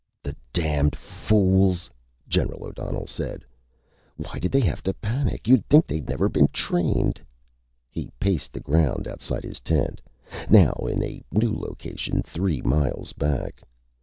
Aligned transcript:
"The 0.23 0.35
damned 0.51 0.95
fools," 0.95 1.87
General 2.27 2.65
O'Donnell 2.65 3.05
said. 3.05 3.45
"Why 4.17 4.39
did 4.39 4.51
they 4.51 4.61
have 4.61 4.81
to 4.81 4.95
panic? 4.95 5.47
You'd 5.47 5.63
think 5.67 5.85
they'd 5.85 6.09
never 6.09 6.27
been 6.27 6.47
trained." 6.47 7.21
He 7.91 8.09
paced 8.19 8.51
the 8.51 8.61
ground 8.61 9.07
outside 9.07 9.43
his 9.43 9.59
tent, 9.59 10.01
now 10.49 10.71
in 10.89 11.03
a 11.03 11.21
new 11.31 11.53
location 11.53 12.23
three 12.23 12.63
miles 12.63 13.13
back. 13.13 13.61